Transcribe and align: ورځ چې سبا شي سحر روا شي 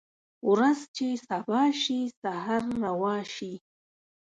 ورځ 0.49 0.79
چې 0.95 1.07
سبا 1.27 1.61
شي 1.81 1.99
سحر 2.21 2.61
روا 2.85 3.15
شي 3.35 3.53